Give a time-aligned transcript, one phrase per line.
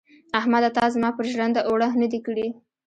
[0.39, 2.47] احمده تا زما پر ژرنده اوړه نه دې کړي.